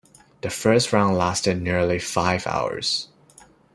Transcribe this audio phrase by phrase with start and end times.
[0.41, 3.07] The first round lasted nearly five hours.